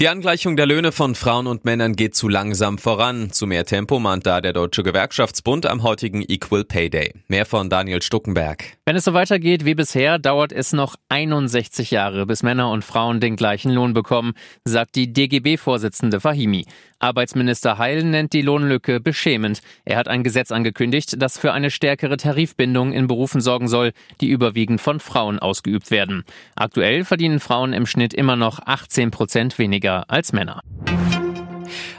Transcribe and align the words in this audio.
Die 0.00 0.08
Angleichung 0.08 0.56
der 0.56 0.66
Löhne 0.66 0.92
von 0.92 1.14
Frauen 1.14 1.46
und 1.46 1.64
Männern 1.64 1.94
geht 1.94 2.14
zu 2.14 2.28
langsam 2.28 2.78
voran. 2.78 3.32
Zu 3.32 3.46
mehr 3.46 3.66
Tempo 3.66 3.98
mahnt 3.98 4.26
da 4.26 4.40
der 4.40 4.52
Deutsche 4.52 4.82
Gewerkschaftsbund 4.82 5.66
am 5.66 5.82
heutigen 5.82 6.22
Equal 6.22 6.64
Pay 6.64 6.88
Day. 6.88 7.12
Mehr 7.28 7.44
von 7.44 7.68
Daniel 7.68 8.00
Stuckenberg. 8.00 8.64
Wenn 8.86 8.96
es 8.96 9.04
so 9.04 9.12
weitergeht 9.12 9.64
wie 9.64 9.74
bisher, 9.74 10.18
dauert 10.18 10.52
es 10.52 10.72
noch 10.72 10.96
61 11.10 11.90
Jahre, 11.90 12.24
bis 12.26 12.42
Männer 12.42 12.70
und 12.70 12.84
Frauen 12.84 13.20
den 13.20 13.36
gleichen 13.36 13.72
Lohn 13.72 13.92
bekommen, 13.92 14.32
sagt 14.64 14.96
die 14.96 15.12
DGB-Vorsitzende 15.12 16.20
Fahimi. 16.20 16.64
Arbeitsminister 17.00 17.78
Heil 17.78 18.04
nennt 18.04 18.34
die 18.34 18.42
Lohnlücke 18.42 19.00
beschämend. 19.00 19.62
Er 19.86 19.96
hat 19.96 20.08
ein 20.08 20.22
Gesetz 20.22 20.52
angekündigt, 20.52 21.16
das 21.18 21.38
für 21.38 21.52
eine 21.52 21.70
stärkere 21.70 22.18
Tarifbindung 22.18 22.92
in 22.92 23.06
Berufen 23.06 23.40
sorgen 23.40 23.68
soll, 23.68 23.92
die 24.20 24.28
überwiegend 24.28 24.82
von 24.82 25.00
Frauen 25.00 25.38
ausgeübt 25.38 25.90
werden. 25.90 26.24
Aktuell 26.56 27.04
verdienen 27.04 27.40
Frauen 27.40 27.72
im 27.72 27.86
Schnitt 27.86 28.12
immer 28.12 28.36
noch 28.36 28.60
18 28.66 29.10
Prozent 29.10 29.49
weniger 29.58 30.08
als 30.08 30.32
Männer. 30.32 30.60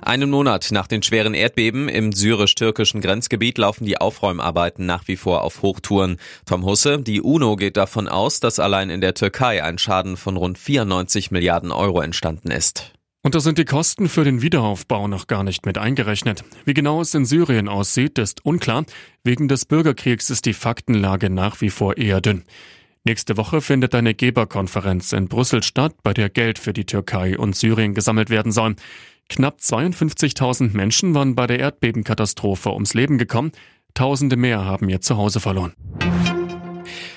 Einen 0.01 0.31
Monat 0.31 0.69
nach 0.71 0.87
den 0.87 1.03
schweren 1.03 1.33
Erdbeben 1.33 1.87
im 1.87 2.11
syrisch-türkischen 2.11 3.01
Grenzgebiet 3.01 3.57
laufen 3.57 3.85
die 3.85 4.01
Aufräumarbeiten 4.01 4.85
nach 4.85 5.07
wie 5.07 5.15
vor 5.15 5.43
auf 5.43 5.61
Hochtouren. 5.61 6.17
Tom 6.45 6.65
Husse, 6.65 6.99
die 6.99 7.21
UNO 7.21 7.55
geht 7.55 7.77
davon 7.77 8.07
aus, 8.07 8.39
dass 8.39 8.59
allein 8.59 8.89
in 8.89 9.01
der 9.01 9.13
Türkei 9.13 9.63
ein 9.63 9.77
Schaden 9.77 10.17
von 10.17 10.37
rund 10.37 10.57
94 10.57 11.31
Milliarden 11.31 11.71
Euro 11.71 12.01
entstanden 12.01 12.51
ist. 12.51 12.93
Und 13.23 13.35
da 13.35 13.39
sind 13.39 13.59
die 13.59 13.65
Kosten 13.65 14.09
für 14.09 14.23
den 14.23 14.41
Wiederaufbau 14.41 15.07
noch 15.07 15.27
gar 15.27 15.43
nicht 15.43 15.67
mit 15.67 15.77
eingerechnet. 15.77 16.43
Wie 16.65 16.73
genau 16.73 17.01
es 17.01 17.13
in 17.13 17.25
Syrien 17.25 17.67
aussieht, 17.69 18.17
ist 18.17 18.43
unklar. 18.43 18.85
Wegen 19.23 19.47
des 19.47 19.65
Bürgerkriegs 19.65 20.31
ist 20.31 20.47
die 20.47 20.53
Faktenlage 20.53 21.29
nach 21.29 21.61
wie 21.61 21.69
vor 21.69 21.97
eher 21.97 22.19
dünn. 22.19 22.43
Nächste 23.03 23.35
Woche 23.35 23.61
findet 23.61 23.95
eine 23.95 24.13
Geberkonferenz 24.13 25.11
in 25.11 25.27
Brüssel 25.27 25.63
statt, 25.63 25.95
bei 26.03 26.13
der 26.13 26.29
Geld 26.29 26.59
für 26.59 26.71
die 26.71 26.85
Türkei 26.85 27.35
und 27.35 27.55
Syrien 27.55 27.95
gesammelt 27.95 28.29
werden 28.29 28.51
soll. 28.51 28.75
Knapp 29.27 29.57
52.000 29.59 30.75
Menschen 30.75 31.15
waren 31.15 31.33
bei 31.33 31.47
der 31.47 31.57
Erdbebenkatastrophe 31.57 32.71
ums 32.71 32.93
Leben 32.93 33.17
gekommen. 33.17 33.53
Tausende 33.95 34.35
mehr 34.35 34.65
haben 34.65 34.87
ihr 34.87 35.01
Zuhause 35.01 35.39
verloren. 35.39 35.73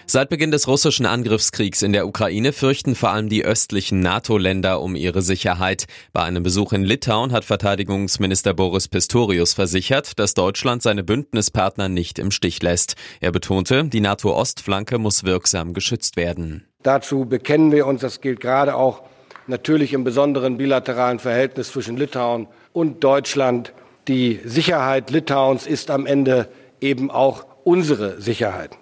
Seit 0.07 0.29
Beginn 0.29 0.51
des 0.51 0.69
russischen 0.69 1.07
Angriffskriegs 1.07 1.81
in 1.81 1.95
der 1.95 2.07
Ukraine 2.07 2.53
fürchten 2.53 2.95
vor 2.95 3.11
allem 3.11 3.31
die 3.31 3.43
östlichen 3.43 4.01
NATO-Länder 4.01 4.83
um 4.83 4.97
ihre 4.97 5.23
Sicherheit. 5.23 5.87
Bei 6.13 6.23
einem 6.23 6.43
Besuch 6.43 6.75
in 6.75 6.85
Litauen 6.85 7.33
hat 7.33 7.45
Verteidigungsminister 7.45 8.53
Boris 8.53 8.87
Pistorius 8.89 9.55
versichert, 9.55 10.19
dass 10.19 10.35
Deutschland 10.35 10.83
seine 10.83 11.05
Bündnispartner 11.05 11.89
nicht 11.89 12.19
im 12.19 12.31
Stich 12.31 12.63
lässt. 12.63 12.97
Er 13.21 13.33
betonte, 13.33 13.85
die 13.85 14.01
NATO-Ostflanke 14.01 14.99
muss 14.99 15.25
wirksam 15.25 15.73
geschützt 15.73 16.17
werden. 16.17 16.67
Dazu 16.83 17.25
bekennen 17.25 17.73
wir 17.73 17.87
uns, 17.87 18.03
das 18.03 18.21
gilt 18.21 18.41
gerade 18.41 18.75
auch 18.75 19.05
natürlich 19.47 19.95
im 19.95 20.05
besonderen 20.05 20.59
bilateralen 20.59 21.19
Verhältnis 21.19 21.73
zwischen 21.73 21.97
Litauen 21.97 22.47
und 22.75 23.03
Deutschland. 23.03 23.73
Die 24.07 24.41
Sicherheit 24.45 25.11
Litauens 25.11 25.67
ist 25.67 25.91
am 25.91 26.05
Ende 26.05 26.49
eben 26.83 27.11
auch 27.11 27.47
unsere 27.65 28.21
Sicherheit. 28.21 28.77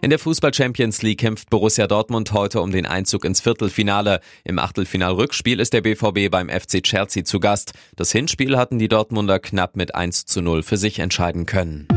In 0.00 0.10
der 0.10 0.18
Fußball 0.20 0.54
Champions 0.54 1.02
League 1.02 1.18
kämpft 1.18 1.50
Borussia 1.50 1.88
Dortmund 1.88 2.32
heute 2.32 2.60
um 2.60 2.70
den 2.70 2.86
Einzug 2.86 3.24
ins 3.24 3.40
Viertelfinale. 3.40 4.20
Im 4.44 4.60
Achtelfinal-Rückspiel 4.60 5.58
ist 5.58 5.72
der 5.72 5.80
BVB 5.80 6.30
beim 6.30 6.48
FC 6.48 6.82
Chelsea 6.82 7.24
zu 7.24 7.40
Gast. 7.40 7.72
Das 7.96 8.12
Hinspiel 8.12 8.56
hatten 8.56 8.78
die 8.78 8.88
Dortmunder 8.88 9.40
knapp 9.40 9.76
mit 9.76 9.96
1 9.96 10.26
zu 10.26 10.40
0 10.40 10.62
für 10.62 10.76
sich 10.76 11.00
entscheiden 11.00 11.46
können. 11.46 11.88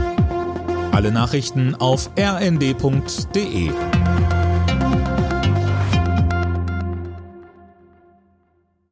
Alle 0.92 1.12
Nachrichten 1.12 1.76
auf 1.76 2.10
rnd.de 2.18 3.72